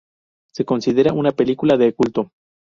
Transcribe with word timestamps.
Se 0.51 0.65
considera 0.65 1.13
una 1.13 1.31
película 1.31 1.77
de 1.77 1.93
culto. 1.93 2.31